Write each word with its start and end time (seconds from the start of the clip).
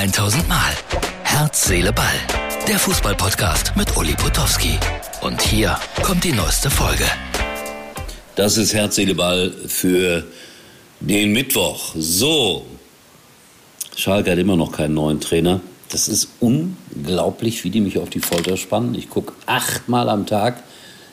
1000 0.00 0.48
Mal. 0.48 0.72
Herz, 1.24 1.66
Seele, 1.66 1.92
Ball. 1.92 2.06
Der 2.66 2.78
Fußballpodcast 2.78 3.76
mit 3.76 3.94
Uli 3.98 4.14
Potowski. 4.14 4.78
Und 5.20 5.42
hier 5.42 5.76
kommt 6.02 6.24
die 6.24 6.32
neueste 6.32 6.70
Folge. 6.70 7.04
Das 8.34 8.56
ist 8.56 8.72
Herz, 8.72 8.94
Seele, 8.94 9.14
Ball 9.14 9.52
für 9.66 10.24
den 11.00 11.32
Mittwoch. 11.32 11.92
So. 11.94 12.64
Schalke 13.94 14.30
hat 14.30 14.38
immer 14.38 14.56
noch 14.56 14.72
keinen 14.72 14.94
neuen 14.94 15.20
Trainer. 15.20 15.60
Das 15.90 16.08
ist 16.08 16.28
unglaublich, 16.40 17.62
wie 17.64 17.70
die 17.70 17.82
mich 17.82 17.98
auf 17.98 18.08
die 18.08 18.20
Folter 18.20 18.56
spannen. 18.56 18.94
Ich 18.94 19.10
gucke 19.10 19.34
achtmal 19.44 20.08
am 20.08 20.24
Tag 20.24 20.62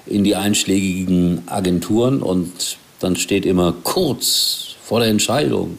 in 0.05 0.23
die 0.23 0.37
einschlägigen 0.37 1.43
Agenturen 1.47 2.21
und 2.21 2.77
dann 3.01 3.17
steht 3.17 3.45
immer 3.45 3.73
kurz 3.83 4.77
vor 4.81 5.01
der 5.01 5.09
Entscheidung. 5.09 5.77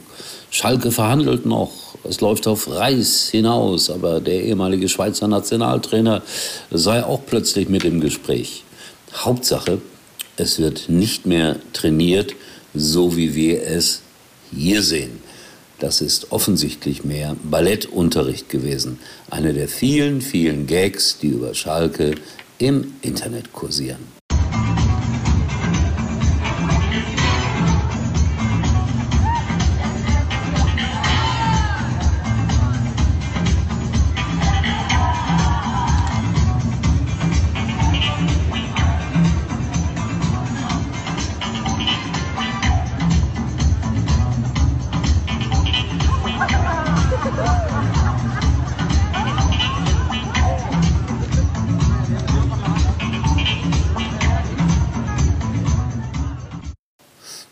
Schalke 0.50 0.92
verhandelt 0.92 1.46
noch. 1.46 1.87
Es 2.08 2.22
läuft 2.22 2.46
auf 2.46 2.70
Reis 2.70 3.28
hinaus, 3.28 3.90
aber 3.90 4.20
der 4.20 4.42
ehemalige 4.42 4.88
Schweizer 4.88 5.28
Nationaltrainer 5.28 6.22
sei 6.70 7.04
auch 7.04 7.20
plötzlich 7.26 7.68
mit 7.68 7.84
im 7.84 8.00
Gespräch. 8.00 8.64
Hauptsache, 9.14 9.82
es 10.38 10.58
wird 10.58 10.88
nicht 10.88 11.26
mehr 11.26 11.56
trainiert, 11.74 12.34
so 12.74 13.16
wie 13.16 13.34
wir 13.34 13.62
es 13.62 14.00
hier 14.50 14.82
sehen. 14.82 15.20
Das 15.80 16.00
ist 16.00 16.32
offensichtlich 16.32 17.04
mehr 17.04 17.36
Ballettunterricht 17.42 18.48
gewesen. 18.48 18.98
Eine 19.30 19.52
der 19.52 19.68
vielen, 19.68 20.22
vielen 20.22 20.66
Gags, 20.66 21.18
die 21.18 21.28
über 21.28 21.54
Schalke 21.54 22.14
im 22.58 22.94
Internet 23.02 23.52
kursieren. 23.52 24.17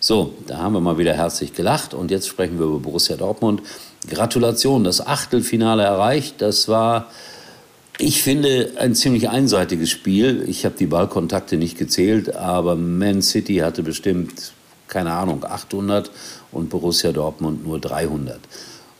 So, 0.09 0.35
da 0.47 0.59
haben 0.59 0.73
wir 0.73 0.81
mal 0.81 0.99
wieder 0.99 1.15
herzlich 1.15 1.53
gelacht 1.53 1.93
und 1.93 2.13
jetzt 2.13 2.29
sprechen 2.29 2.61
wir 2.61 2.67
über 2.67 2.79
Borussia 2.79 3.17
Dortmund. 3.17 3.63
Gratulation, 4.09 4.85
das 4.85 5.05
Achtelfinale 5.05 5.83
erreicht. 5.83 6.41
Das 6.43 6.69
war, 6.69 7.11
ich 7.99 8.23
finde, 8.23 8.71
ein 8.79 8.95
ziemlich 8.95 9.31
einseitiges 9.31 9.91
Spiel. 9.91 10.45
Ich 10.47 10.65
habe 10.65 10.77
die 10.79 10.87
Ballkontakte 10.87 11.57
nicht 11.57 11.77
gezählt, 11.77 12.37
aber 12.37 12.77
Man 12.77 13.21
City 13.21 13.57
hatte 13.57 13.83
bestimmt, 13.83 14.53
keine 14.87 15.11
Ahnung, 15.11 15.43
800 15.43 16.13
und 16.53 16.71
Borussia 16.71 17.11
Dortmund 17.11 17.67
nur 17.67 17.81
300. 17.81 18.39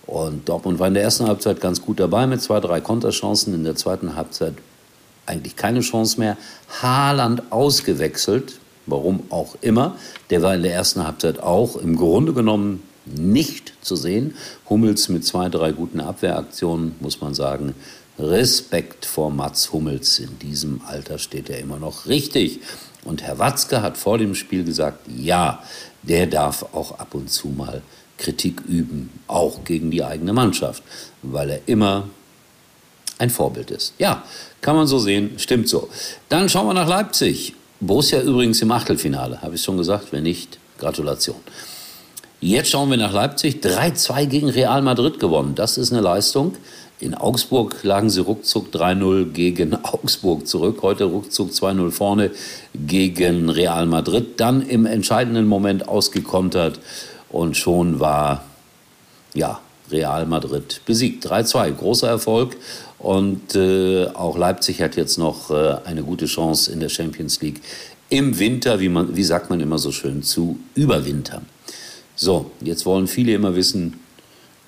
Und 0.07 0.49
Dortmund 0.49 0.81
war 0.81 0.89
in 0.89 0.95
der 0.95 1.05
ersten 1.05 1.29
Halbzeit 1.29 1.61
ganz 1.61 1.83
gut 1.83 2.01
dabei 2.01 2.27
mit 2.27 2.43
zwei, 2.43 2.59
drei 2.59 2.81
Konterchancen. 2.81 3.55
In 3.55 3.63
der 3.63 3.77
zweiten 3.77 4.17
Halbzeit 4.17 4.55
eigentlich 5.25 5.55
keine 5.55 5.83
Chance 5.83 6.19
mehr. 6.19 6.37
Haaland 6.83 7.53
ausgewechselt, 7.53 8.59
warum 8.87 9.25
auch 9.31 9.57
immer. 9.61 9.97
Der 10.31 10.43
war 10.43 10.55
in 10.55 10.63
der 10.63 10.75
ersten 10.75 11.07
Halbzeit 11.07 11.41
auch 11.41 11.77
im 11.77 11.97
Grunde 11.97 12.33
genommen 12.33 12.83
nicht 13.05 13.75
zu 13.83 13.97
sehen. 13.97 14.35
Hummels 14.69 15.09
mit 15.09 15.25
zwei, 15.25 15.49
drei 15.49 15.73
guten 15.73 16.01
Abwehraktionen, 16.01 16.97
muss 17.01 17.21
man 17.21 17.35
sagen. 17.35 17.75
Respekt 18.19 19.05
vor 19.05 19.31
Mats 19.31 19.73
Hummels. 19.73 20.19
In 20.19 20.39
diesem 20.39 20.81
Alter 20.87 21.19
steht 21.19 21.51
er 21.51 21.59
immer 21.59 21.79
noch 21.79 22.07
richtig. 22.07 22.61
Und 23.05 23.23
Herr 23.23 23.39
Watzke 23.39 23.83
hat 23.83 23.97
vor 23.97 24.19
dem 24.19 24.35
Spiel 24.35 24.65
gesagt, 24.65 25.07
ja, 25.09 25.63
der 26.03 26.27
darf 26.27 26.67
auch 26.73 26.99
ab 26.99 27.15
und 27.15 27.31
zu 27.31 27.49
mal 27.49 27.83
Kritik 28.19 28.63
üben, 28.67 29.11
auch 29.27 29.65
gegen 29.65 29.91
die 29.91 30.03
eigene 30.03 30.33
Mannschaft, 30.33 30.83
weil 31.23 31.51
er 31.51 31.61
immer 31.67 32.09
ein 33.19 33.31
Vorbild 33.31 33.71
ist. 33.71 33.95
Ja, 33.99 34.25
kann 34.61 34.77
man 34.77 34.87
so 34.87 34.99
sehen, 34.99 35.39
stimmt 35.39 35.69
so. 35.69 35.89
Dann 36.29 36.49
schauen 36.49 36.67
wir 36.67 36.75
nach 36.75 36.89
Leipzig. 36.89 37.55
Borussia 37.81 38.21
übrigens 38.21 38.63
im 38.63 38.71
Achtelfinale, 38.73 39.43
habe 39.43 39.55
ich 39.55 39.63
schon 39.63 39.77
gesagt. 39.77 40.13
Wenn 40.13 40.23
nicht, 40.23 40.59
Gratulation. 40.79 41.37
Jetzt 42.41 42.71
schauen 42.71 42.91
wir 42.91 42.97
nach 42.97 43.13
Leipzig. 43.13 43.57
3-2 43.63 44.27
gegen 44.27 44.49
Real 44.49 44.83
Madrid 44.83 45.19
gewonnen. 45.19 45.55
Das 45.55 45.79
ist 45.79 45.93
eine 45.93 46.01
Leistung. 46.01 46.55
In 46.99 47.15
Augsburg 47.15 47.83
lagen 47.83 48.09
sie 48.09 48.21
ruckzuck 48.21 48.69
3-0 48.75 49.33
gegen 49.33 49.75
Augsburg 49.85 50.47
zurück. 50.47 50.79
Heute 50.83 51.05
ruckzuck 51.05 51.51
2-0 51.51 51.91
vorne 51.91 52.31
gegen 52.75 53.51
Real 53.51 53.87
Madrid. 53.87 54.41
Dann 54.41 54.63
im 54.63 54.87
entscheidenden 54.87 55.47
Moment 55.47 55.89
ausgekontert. 55.89 56.81
Und 57.29 57.57
schon 57.57 58.01
war, 58.01 58.45
ja, 59.35 59.61
Real 59.91 60.27
Madrid 60.27 60.81
besiegt. 60.87 61.27
3-2, 61.27 61.73
großer 61.73 62.09
Erfolg. 62.09 62.57
Und 62.99 63.55
äh, 63.55 64.07
auch 64.09 64.37
Leipzig 64.37 64.81
hat 64.81 64.97
jetzt 64.97 65.19
noch 65.19 65.51
äh, 65.51 65.77
eine 65.85 66.03
gute 66.03 66.27
Chance 66.27 66.73
in 66.73 66.81
der 66.81 66.89
Champions 66.89 67.41
League 67.41 67.61
im 68.09 68.39
Winter, 68.39 68.81
wie, 68.81 68.89
man, 68.89 69.17
wie 69.17 69.25
sagt 69.25 69.51
man 69.51 69.61
immer 69.61 69.79
so 69.79 69.93
schön, 69.93 70.23
zu 70.23 70.59
überwintern. 70.75 71.47
So, 72.15 72.51
jetzt 72.61 72.87
wollen 72.87 73.09
viele 73.09 73.35
immer 73.35 73.55
wissen, 73.55 74.01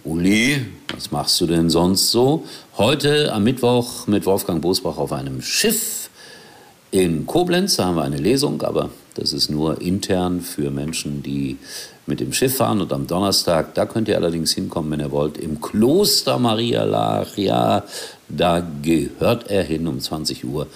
Uli, 0.04 0.66
was 0.92 1.10
machst 1.10 1.40
du 1.40 1.46
denn 1.46 1.70
sonst 1.70 2.10
so? 2.10 2.44
Heute 2.76 3.32
am 3.32 3.44
Mittwoch 3.44 4.06
mit 4.06 4.26
Wolfgang 4.26 4.60
Bosbach 4.60 4.98
auf 4.98 5.12
einem 5.12 5.42
Schiff 5.42 6.10
in 6.90 7.26
Koblenz, 7.26 7.76
da 7.76 7.86
haben 7.86 7.96
wir 7.96 8.04
eine 8.04 8.16
Lesung, 8.16 8.62
aber 8.62 8.90
das 9.18 9.32
ist 9.32 9.50
nur 9.50 9.80
intern 9.80 10.40
für 10.40 10.70
Menschen, 10.70 11.22
die 11.22 11.58
mit 12.06 12.20
dem 12.20 12.32
Schiff 12.32 12.56
fahren. 12.56 12.80
Und 12.80 12.92
am 12.92 13.06
Donnerstag, 13.06 13.74
da 13.74 13.84
könnt 13.84 14.08
ihr 14.08 14.16
allerdings 14.16 14.52
hinkommen, 14.52 14.90
wenn 14.92 15.00
ihr 15.00 15.10
wollt, 15.10 15.38
im 15.38 15.60
Kloster 15.60 16.38
Maria 16.38 16.84
Lachia. 16.84 17.84
Da 18.28 18.66
gehört 18.82 19.50
er 19.50 19.64
hin 19.64 19.86
um 19.86 20.00
20 20.00 20.44
Uhr. 20.44 20.68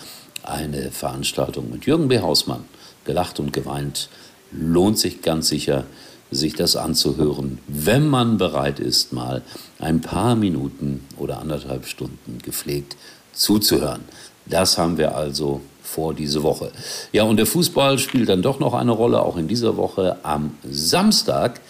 Eine 0.42 0.90
Veranstaltung 0.90 1.70
mit 1.70 1.86
Jürgen 1.86 2.08
B. 2.08 2.18
Hausmann. 2.18 2.64
Gelacht 3.04 3.38
und 3.38 3.52
geweint. 3.52 4.08
Lohnt 4.50 4.98
sich 4.98 5.22
ganz 5.22 5.48
sicher, 5.48 5.84
sich 6.32 6.54
das 6.54 6.76
anzuhören, 6.76 7.58
wenn 7.68 8.08
man 8.08 8.38
bereit 8.38 8.80
ist, 8.80 9.12
mal 9.12 9.42
ein 9.78 10.00
paar 10.00 10.34
Minuten 10.34 11.04
oder 11.18 11.38
anderthalb 11.38 11.86
Stunden 11.86 12.38
gepflegt 12.42 12.96
zuzuhören. 13.32 14.02
Das 14.46 14.78
haben 14.78 14.98
wir 14.98 15.16
also 15.16 15.60
vor 15.82 16.14
diese 16.14 16.42
Woche. 16.42 16.70
Ja, 17.12 17.24
und 17.24 17.36
der 17.36 17.46
Fußball 17.46 17.98
spielt 17.98 18.28
dann 18.28 18.42
doch 18.42 18.58
noch 18.58 18.74
eine 18.74 18.92
Rolle, 18.92 19.22
auch 19.22 19.36
in 19.36 19.48
dieser 19.48 19.76
Woche 19.76 20.16
am 20.22 20.54
Samstag. 20.68 21.60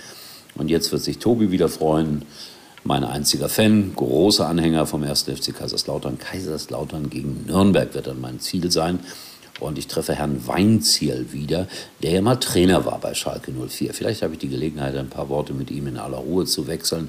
Und 0.55 0.69
jetzt 0.69 0.93
wird 0.93 1.03
sich 1.03 1.19
Tobi 1.19 1.51
wieder 1.51 1.69
freuen. 1.69 2.25
Mein 2.85 3.05
einziger 3.05 3.49
Fan, 3.49 3.93
großer 3.95 4.49
Anhänger 4.49 4.87
vom 4.87 5.03
1. 5.05 5.23
FC 5.23 5.55
Kaiserslautern. 5.57 6.19
Kaiserslautern 6.19 7.11
gegen 7.11 7.45
Nürnberg 7.47 7.95
wird 7.95 8.09
dann 8.09 8.21
mein 8.21 8.41
Ziel 8.41 8.71
sein. 8.71 9.01
Und 9.63 9.79
ich 9.79 9.87
treffe 9.87 10.17
Herrn 10.17 10.45
Weinziel 10.49 11.27
wieder, 11.31 11.69
der 12.03 12.11
ja 12.11 12.21
mal 12.21 12.35
Trainer 12.35 12.85
war 12.85 12.99
bei 12.99 13.15
Schalke 13.15 13.53
04. 13.53 13.95
Vielleicht 13.95 14.23
habe 14.23 14.33
ich 14.33 14.41
die 14.41 14.49
Gelegenheit, 14.49 14.97
ein 14.97 15.09
paar 15.09 15.29
Worte 15.29 15.55
mit 15.55 15.71
ihm 15.71 15.87
in 15.87 15.99
aller 15.99 16.17
Ruhe 16.17 16.47
zu 16.47 16.67
wechseln. 16.67 17.09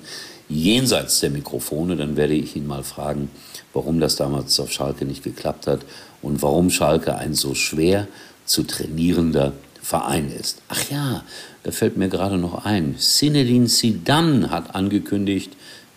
Jenseits 0.50 1.20
der 1.20 1.32
Mikrofone, 1.32 1.96
dann 1.96 2.16
werde 2.16 2.36
ich 2.36 2.56
ihn 2.56 2.68
mal 2.68 2.84
fragen, 2.84 3.32
warum 3.74 4.00
das 4.00 4.18
damals 4.18 4.60
auf 4.60 4.72
Schalke 4.72 5.06
nicht 5.06 5.24
geklappt 5.24 5.66
hat 5.66 5.82
und 6.22 6.44
warum 6.44 6.70
Schalke 6.70 7.16
ein 7.16 7.34
so 7.34 7.56
schwer 7.56 8.08
zu 8.46 8.62
trainierender 8.62 9.54
Verein 9.82 10.32
ist. 10.32 10.62
Ach 10.68 10.92
ja, 10.92 11.24
da 11.64 11.72
fällt 11.72 11.98
mir 11.98 12.08
gerade 12.08 12.38
noch 12.38 12.66
ein. 12.66 13.00
Zinedine 13.00 13.66
Zidane 13.66 14.52
hat 14.52 14.76
angekündigt, 14.76 15.54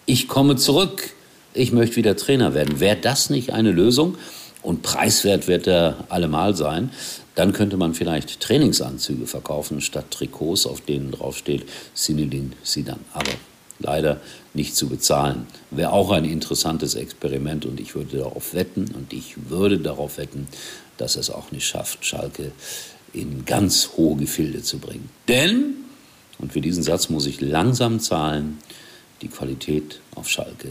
ich 0.07 0.27
komme 0.27 0.57
zurück, 0.57 1.13
ich 1.53 1.73
möchte 1.73 1.97
wieder 1.97 2.17
Trainer 2.17 2.55
werden. 2.55 2.81
Wäre 2.81 2.97
das 2.97 3.29
nicht 3.29 3.53
eine 3.53 3.73
Lösung? 3.73 4.17
Und 4.67 4.83
preiswert 4.83 5.47
wird 5.47 5.69
er 5.69 6.07
allemal 6.09 6.57
sein. 6.57 6.91
Dann 7.37 7.53
könnte 7.53 7.77
man 7.77 7.95
vielleicht 7.95 8.41
Trainingsanzüge 8.41 9.29
verkaufen 9.29 9.81
statt 9.81 10.11
Trikots, 10.11 10.67
auf 10.67 10.81
denen 10.81 11.13
draufsteht 11.13 11.69
Zinedine 11.95 12.51
Zidane. 12.65 12.99
Aber 13.13 13.31
leider 13.79 14.21
nicht 14.55 14.75
zu 14.75 14.89
bezahlen. 14.89 15.47
Wäre 15.71 15.93
auch 15.93 16.11
ein 16.11 16.25
interessantes 16.25 16.97
Experiment 16.97 17.65
und 17.65 17.79
ich 17.79 17.95
würde 17.95 18.19
darauf 18.19 18.55
wetten 18.55 18.87
und 18.97 19.13
ich 19.13 19.49
würde 19.51 19.79
darauf 19.79 20.19
wetten, 20.19 20.49
dass 20.97 21.15
es 21.15 21.31
auch 21.31 21.53
nicht 21.53 21.69
schafft, 21.69 22.05
Schalke 22.05 22.51
in 23.13 23.45
ganz 23.45 23.91
hohe 23.97 24.17
Gefilde 24.17 24.63
zu 24.63 24.79
bringen. 24.79 25.11
Denn, 25.29 25.77
und 26.41 26.53
für 26.53 26.61
diesen 26.61 26.83
Satz 26.83 27.09
muss 27.09 27.27
ich 27.27 27.41
langsam 27.41 28.01
zahlen, 28.01 28.59
die 29.23 29.29
Qualität 29.29 30.01
auf 30.17 30.29
Schalke 30.29 30.71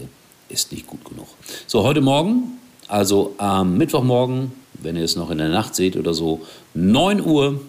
ist 0.50 0.70
nicht 0.70 0.86
gut 0.86 1.02
genug. 1.06 1.28
So, 1.66 1.82
heute 1.82 2.02
Morgen, 2.02 2.58
also 2.88 3.34
am 3.38 3.76
Mittwochmorgen, 3.76 4.52
wenn 4.74 4.96
ihr 4.96 5.04
es 5.04 5.16
noch 5.16 5.30
in 5.30 5.38
der 5.38 5.48
Nacht 5.48 5.74
seht 5.74 5.96
oder 5.96 6.14
so, 6.14 6.42
9 6.74 7.24
Uhr, 7.24 7.60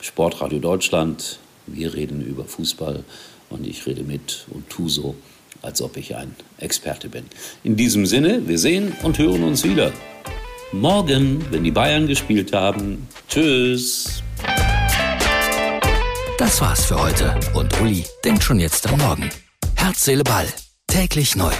Sportradio 0.00 0.58
Deutschland. 0.58 1.38
Wir 1.66 1.94
reden 1.94 2.24
über 2.24 2.44
Fußball 2.44 3.04
und 3.50 3.66
ich 3.66 3.86
rede 3.86 4.02
mit 4.02 4.46
und 4.50 4.68
tu 4.68 4.88
so, 4.88 5.14
als 5.62 5.80
ob 5.80 5.96
ich 5.96 6.14
ein 6.14 6.34
Experte 6.58 7.08
bin. 7.08 7.24
In 7.62 7.76
diesem 7.76 8.06
Sinne, 8.06 8.46
wir 8.46 8.58
sehen 8.58 8.94
und 9.02 9.18
hören 9.18 9.44
uns 9.44 9.64
wieder. 9.64 9.92
Morgen, 10.72 11.44
wenn 11.50 11.64
die 11.64 11.70
Bayern 11.70 12.06
gespielt 12.06 12.52
haben. 12.52 13.08
Tschüss. 13.28 14.22
Das 16.36 16.60
war's 16.60 16.86
für 16.86 17.00
heute 17.00 17.38
und 17.54 17.80
Uli 17.80 18.04
denkt 18.24 18.42
schon 18.42 18.58
jetzt 18.58 18.86
am 18.88 18.98
Morgen. 18.98 19.30
Herz, 19.76 20.04
Seele, 20.04 20.24
Ball. 20.24 20.46
Täglich 20.86 21.36
neu. 21.36 21.52